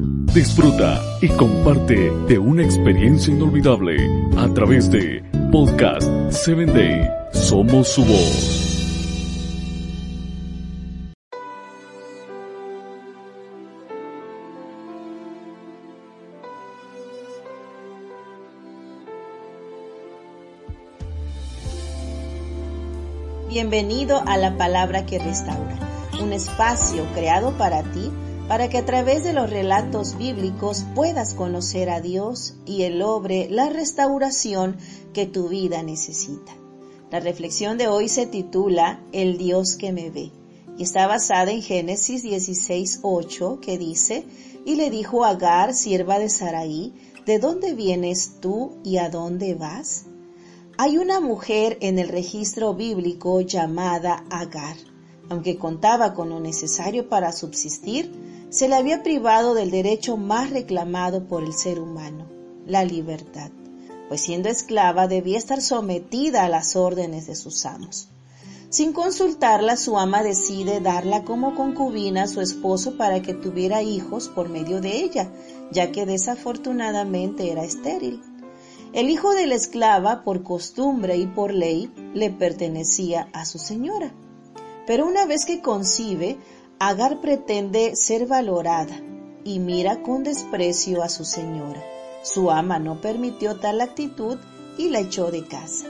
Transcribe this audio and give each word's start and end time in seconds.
Disfruta 0.00 1.02
y 1.20 1.28
comparte 1.30 2.12
de 2.28 2.38
una 2.38 2.62
experiencia 2.62 3.34
inolvidable 3.34 3.96
a 4.36 4.46
través 4.54 4.88
de 4.90 5.24
Podcast 5.50 6.08
7 6.30 6.66
Day. 6.66 7.10
Somos 7.32 7.88
su 7.88 8.04
voz. 8.04 8.68
Bienvenido 23.48 24.22
a 24.26 24.36
la 24.36 24.56
palabra 24.56 25.04
que 25.06 25.18
restaura, 25.18 25.76
un 26.22 26.32
espacio 26.32 27.04
creado 27.14 27.50
para 27.58 27.82
ti 27.82 28.12
para 28.48 28.70
que 28.70 28.78
a 28.78 28.86
través 28.86 29.22
de 29.22 29.34
los 29.34 29.50
relatos 29.50 30.16
bíblicos 30.16 30.84
puedas 30.94 31.34
conocer 31.34 31.90
a 31.90 32.00
Dios 32.00 32.54
y 32.64 32.82
Él 32.84 33.02
obre 33.02 33.48
la 33.50 33.68
restauración 33.68 34.78
que 35.12 35.26
tu 35.26 35.48
vida 35.48 35.82
necesita. 35.82 36.52
La 37.10 37.20
reflexión 37.20 37.76
de 37.76 37.88
hoy 37.88 38.08
se 38.08 38.26
titula 38.26 39.02
El 39.12 39.36
Dios 39.36 39.76
que 39.76 39.92
me 39.92 40.10
ve 40.10 40.32
y 40.78 40.84
está 40.84 41.06
basada 41.06 41.50
en 41.50 41.60
Génesis 41.60 42.24
16:8 42.24 43.60
que 43.60 43.76
dice, 43.76 44.24
y 44.64 44.76
le 44.76 44.90
dijo 44.90 45.24
Agar, 45.24 45.74
sierva 45.74 46.18
de 46.18 46.30
Saraí, 46.30 46.94
¿de 47.26 47.38
dónde 47.38 47.74
vienes 47.74 48.40
tú 48.40 48.78
y 48.84 48.98
a 48.98 49.10
dónde 49.10 49.54
vas? 49.54 50.04
Hay 50.78 50.96
una 50.96 51.20
mujer 51.20 51.76
en 51.80 51.98
el 51.98 52.08
registro 52.08 52.74
bíblico 52.74 53.40
llamada 53.40 54.24
Agar. 54.30 54.76
Aunque 55.28 55.58
contaba 55.58 56.14
con 56.14 56.30
lo 56.30 56.40
necesario 56.40 57.08
para 57.08 57.32
subsistir, 57.32 58.12
se 58.50 58.68
le 58.68 58.76
había 58.76 59.02
privado 59.02 59.54
del 59.54 59.70
derecho 59.70 60.16
más 60.16 60.50
reclamado 60.50 61.24
por 61.24 61.42
el 61.42 61.52
ser 61.52 61.80
humano, 61.80 62.26
la 62.66 62.84
libertad, 62.84 63.50
pues 64.08 64.22
siendo 64.22 64.48
esclava 64.48 65.06
debía 65.06 65.36
estar 65.36 65.60
sometida 65.60 66.44
a 66.44 66.48
las 66.48 66.74
órdenes 66.74 67.26
de 67.26 67.34
sus 67.34 67.66
amos. 67.66 68.08
Sin 68.70 68.92
consultarla, 68.92 69.76
su 69.76 69.98
ama 69.98 70.22
decide 70.22 70.80
darla 70.80 71.24
como 71.24 71.54
concubina 71.54 72.24
a 72.24 72.28
su 72.28 72.42
esposo 72.42 72.98
para 72.98 73.22
que 73.22 73.32
tuviera 73.32 73.82
hijos 73.82 74.28
por 74.28 74.50
medio 74.50 74.80
de 74.80 75.02
ella, 75.02 75.30
ya 75.70 75.90
que 75.90 76.04
desafortunadamente 76.04 77.50
era 77.50 77.64
estéril. 77.64 78.22
El 78.92 79.08
hijo 79.08 79.32
de 79.32 79.46
la 79.46 79.54
esclava, 79.54 80.22
por 80.22 80.42
costumbre 80.42 81.16
y 81.16 81.26
por 81.26 81.52
ley, 81.52 81.90
le 82.14 82.30
pertenecía 82.30 83.28
a 83.32 83.46
su 83.46 83.58
señora. 83.58 84.12
Pero 84.86 85.06
una 85.06 85.24
vez 85.24 85.44
que 85.46 85.60
concibe, 85.60 86.38
Agar 86.80 87.20
pretende 87.20 87.96
ser 87.96 88.26
valorada 88.26 89.00
y 89.44 89.58
mira 89.58 90.02
con 90.02 90.22
desprecio 90.22 91.02
a 91.02 91.08
su 91.08 91.24
señora. 91.24 91.82
Su 92.22 92.52
ama 92.52 92.78
no 92.78 93.00
permitió 93.00 93.56
tal 93.56 93.80
actitud 93.80 94.38
y 94.76 94.90
la 94.90 95.00
echó 95.00 95.32
de 95.32 95.44
casa. 95.44 95.86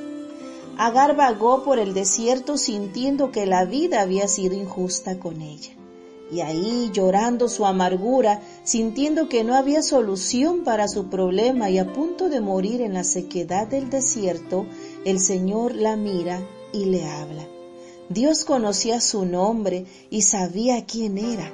Agar 0.78 1.14
vagó 1.14 1.62
por 1.62 1.78
el 1.78 1.92
desierto 1.92 2.56
sintiendo 2.56 3.32
que 3.32 3.44
la 3.44 3.66
vida 3.66 4.00
había 4.00 4.28
sido 4.28 4.54
injusta 4.54 5.18
con 5.18 5.42
ella 5.42 5.72
y 6.30 6.40
ahí 6.40 6.90
llorando 6.92 7.48
su 7.48 7.66
amargura, 7.66 8.40
sintiendo 8.64 9.28
que 9.28 9.44
no 9.44 9.54
había 9.54 9.82
solución 9.82 10.64
para 10.64 10.88
su 10.88 11.08
problema 11.08 11.70
y 11.70 11.78
a 11.78 11.92
punto 11.92 12.28
de 12.28 12.40
morir 12.40 12.80
en 12.80 12.94
la 12.94 13.04
sequedad 13.04 13.66
del 13.66 13.90
desierto, 13.90 14.66
el 15.04 15.20
Señor 15.20 15.74
la 15.74 15.96
mira 15.96 16.40
y 16.72 16.86
le 16.86 17.06
habla. 17.06 17.57
Dios 18.10 18.44
conocía 18.44 19.00
su 19.00 19.26
nombre 19.26 19.84
y 20.08 20.22
sabía 20.22 20.86
quién 20.86 21.18
era. 21.18 21.52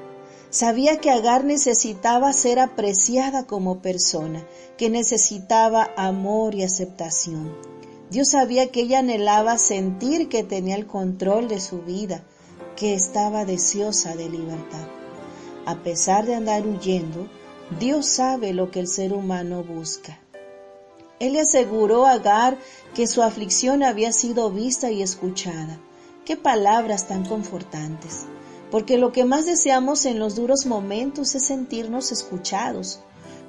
Sabía 0.51 1.01
que 1.01 1.11
Agar 1.11 1.45
necesitaba 1.45 2.33
ser 2.33 2.61
apreciada 2.61 3.45
como 3.45 3.81
persona, 3.83 4.47
que 4.79 4.89
necesitaba 4.89 5.91
amor 5.97 6.55
y 6.55 6.63
aceptación. 6.63 7.53
Dios 8.09 8.31
sabía 8.31 8.71
que 8.71 8.83
ella 8.83 9.01
anhelaba 9.01 9.59
sentir 9.59 10.29
que 10.29 10.45
tenía 10.45 10.77
el 10.77 10.87
control 10.87 11.49
de 11.49 11.59
su 11.59 11.83
vida, 11.83 12.23
que 12.77 12.95
estaba 12.95 13.45
deseosa 13.45 14.15
de 14.15 14.29
libertad. 14.29 14.87
A 15.67 15.83
pesar 15.83 16.25
de 16.25 16.37
andar 16.37 16.65
huyendo, 16.65 17.29
Dios 17.81 18.07
sabe 18.07 18.53
lo 18.53 18.71
que 18.71 18.79
el 18.79 18.87
ser 18.87 19.13
humano 19.13 19.65
busca. 19.65 20.21
Él 21.19 21.33
le 21.33 21.41
aseguró 21.41 22.07
a 22.07 22.13
Agar 22.13 22.59
que 22.95 23.09
su 23.09 23.23
aflicción 23.23 23.83
había 23.83 24.13
sido 24.13 24.53
vista 24.53 24.93
y 24.93 25.03
escuchada. 25.03 25.81
Qué 26.25 26.39
palabras 26.39 27.07
tan 27.07 27.27
confortantes, 27.27 28.25
porque 28.71 28.97
lo 28.97 29.13
que 29.13 29.27
más 29.27 29.45
deseamos 29.45 30.07
en 30.07 30.19
los 30.19 30.37
duros 30.37 30.65
momentos 30.65 31.35
es 31.35 31.45
sentirnos 31.45 32.13
escuchados. 32.13 33.01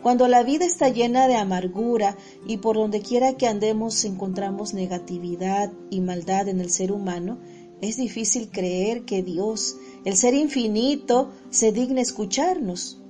Cuando 0.03 0.27
la 0.27 0.43
vida 0.43 0.65
está 0.65 0.89
llena 0.89 1.29
de 1.29 1.35
amargura 1.35 2.17
y 2.45 2.57
por 2.57 2.75
donde 2.75 2.99
quiera 2.99 3.37
que 3.37 3.47
andemos 3.47 4.03
encontramos 4.03 4.73
negatividad 4.73 5.71
y 5.89 6.01
maldad 6.01 6.49
en 6.49 6.59
el 6.59 6.69
ser 6.69 6.91
humano, 6.91 7.39
es 7.79 7.95
difícil 7.95 8.49
creer 8.51 9.05
que 9.05 9.23
Dios, 9.23 9.77
el 10.03 10.17
ser 10.17 10.33
infinito, 10.33 11.31
se 11.49 11.71
digna 11.71 12.01
escucharnos. 12.01 13.01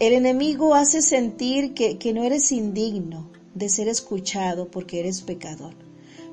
El 0.00 0.14
enemigo 0.14 0.74
hace 0.74 1.02
sentir 1.02 1.74
que, 1.74 1.98
que 1.98 2.14
no 2.14 2.24
eres 2.24 2.50
indigno 2.50 3.30
de 3.54 3.68
ser 3.68 3.88
escuchado 3.88 4.70
porque 4.70 5.00
eres 5.00 5.20
pecador. 5.20 5.74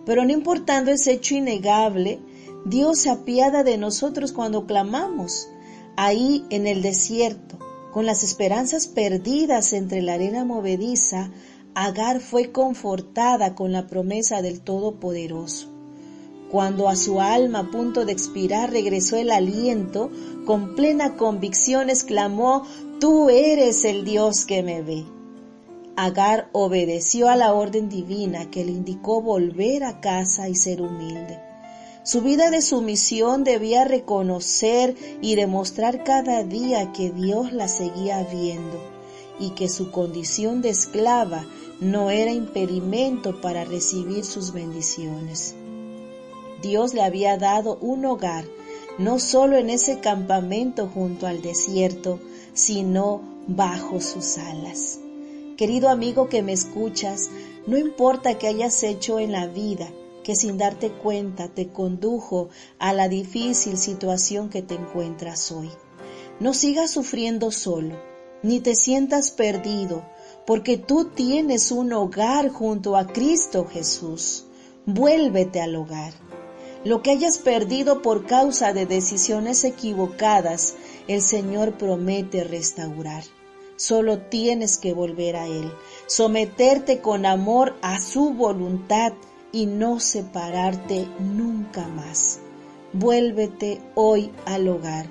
Pero 0.05 0.23
no 0.23 0.31
importando 0.31 0.91
ese 0.91 1.11
hecho 1.11 1.35
innegable, 1.35 2.19
Dios 2.65 2.99
se 2.99 3.09
apiada 3.09 3.63
de 3.63 3.77
nosotros 3.77 4.33
cuando 4.33 4.65
clamamos, 4.65 5.47
ahí 5.95 6.45
en 6.49 6.67
el 6.67 6.81
desierto, 6.81 7.57
con 7.93 8.05
las 8.05 8.23
esperanzas 8.23 8.87
perdidas 8.87 9.73
entre 9.73 10.01
la 10.01 10.13
arena 10.13 10.45
movediza, 10.45 11.31
Agar 11.75 12.19
fue 12.19 12.51
confortada 12.51 13.55
con 13.55 13.71
la 13.71 13.87
promesa 13.87 14.41
del 14.41 14.59
Todopoderoso. 14.59 15.69
Cuando 16.51 16.89
a 16.89 16.95
su 16.95 17.21
alma 17.21 17.59
a 17.59 17.71
punto 17.71 18.05
de 18.05 18.11
expirar 18.11 18.71
regresó 18.71 19.17
el 19.17 19.29
aliento, 19.31 20.09
con 20.45 20.75
plena 20.75 21.15
convicción 21.15 21.89
exclamó, 21.89 22.63
Tú 22.99 23.29
eres 23.29 23.85
el 23.85 24.03
Dios 24.03 24.45
que 24.45 24.63
me 24.63 24.81
ve. 24.81 25.05
Agar 25.95 26.49
obedeció 26.51 27.29
a 27.29 27.35
la 27.35 27.53
orden 27.53 27.87
divina 27.87 28.49
que 28.49 28.65
le 28.65 28.71
indicó 28.71 29.21
volver 29.21 29.83
a 29.83 30.01
casa 30.01 30.49
y 30.49 30.55
ser 30.55 30.81
humilde. 30.81 31.48
Su 32.03 32.21
vida 32.21 32.49
de 32.49 32.61
sumisión 32.61 33.43
debía 33.43 33.83
reconocer 33.83 34.95
y 35.21 35.35
demostrar 35.35 36.03
cada 36.03 36.43
día 36.43 36.93
que 36.93 37.11
Dios 37.11 37.51
la 37.51 37.67
seguía 37.67 38.23
viendo 38.23 38.79
y 39.39 39.51
que 39.51 39.67
su 39.67 39.91
condición 39.91 40.61
de 40.61 40.69
esclava 40.69 41.45
no 41.81 42.09
era 42.09 42.31
impedimento 42.31 43.41
para 43.41 43.65
recibir 43.65 44.23
sus 44.23 44.53
bendiciones. 44.53 45.55
Dios 46.61 46.93
le 46.93 47.03
había 47.03 47.37
dado 47.37 47.77
un 47.81 48.05
hogar, 48.05 48.45
no 48.97 49.19
solo 49.19 49.57
en 49.57 49.69
ese 49.69 49.99
campamento 49.99 50.89
junto 50.93 51.27
al 51.27 51.41
desierto, 51.41 52.19
sino 52.53 53.21
bajo 53.47 54.01
sus 54.01 54.37
alas. 54.37 54.99
Querido 55.57 55.89
amigo 55.89 56.29
que 56.29 56.41
me 56.41 56.53
escuchas, 56.53 57.29
no 57.67 57.77
importa 57.77 58.37
que 58.37 58.47
hayas 58.47 58.83
hecho 58.83 59.19
en 59.19 59.31
la 59.31 59.47
vida, 59.47 59.89
que 60.29 60.35
sin 60.35 60.59
darte 60.59 60.91
cuenta 60.91 61.47
te 61.47 61.69
condujo 61.69 62.49
a 62.77 62.93
la 62.93 63.09
difícil 63.09 63.79
situación 63.79 64.51
que 64.51 64.61
te 64.61 64.75
encuentras 64.75 65.51
hoy. 65.51 65.71
No 66.39 66.53
sigas 66.53 66.91
sufriendo 66.91 67.49
solo, 67.49 67.95
ni 68.43 68.59
te 68.59 68.75
sientas 68.75 69.31
perdido, 69.31 70.03
porque 70.45 70.77
tú 70.77 71.05
tienes 71.05 71.71
un 71.71 71.93
hogar 71.93 72.49
junto 72.49 72.95
a 72.95 73.07
Cristo 73.07 73.65
Jesús. 73.65 74.45
Vuélvete 74.85 75.61
al 75.61 75.75
hogar. 75.75 76.13
Lo 76.85 77.01
que 77.01 77.09
hayas 77.09 77.39
perdido 77.39 78.03
por 78.03 78.27
causa 78.27 78.71
de 78.71 78.85
decisiones 78.85 79.63
equivocadas, 79.63 80.75
el 81.07 81.23
Señor 81.23 81.75
promete 81.75 82.43
restaurar. 82.43 83.23
Solo 83.77 84.19
tienes 84.19 84.77
que 84.77 84.93
volver 84.93 85.37
a 85.37 85.47
Él, 85.47 85.73
someterte 86.05 87.01
con 87.01 87.25
amor 87.25 87.77
a 87.81 87.99
su 87.99 88.35
voluntad 88.35 89.13
y 89.51 89.65
no 89.65 89.99
separarte 89.99 91.07
nunca 91.19 91.87
más. 91.87 92.39
Vuélvete 92.93 93.81
hoy 93.95 94.31
al 94.45 94.67
hogar. 94.67 95.07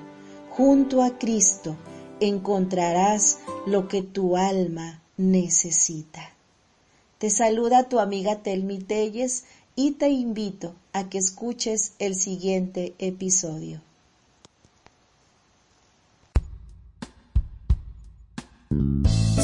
Junto 0.49 1.01
a 1.01 1.17
Cristo 1.17 1.75
encontrarás 2.19 3.39
lo 3.65 3.87
que 3.87 4.01
tu 4.01 4.37
alma 4.37 5.01
necesita. 5.17 6.33
Te 7.17 7.29
saluda 7.29 7.89
tu 7.89 7.99
amiga 7.99 8.43
Telmi 8.43 8.79
Telles 8.79 9.45
y 9.75 9.91
te 9.91 10.09
invito 10.09 10.73
a 10.93 11.09
que 11.09 11.17
escuches 11.17 11.93
el 11.99 12.15
siguiente 12.15 12.95
episodio. 12.99 13.81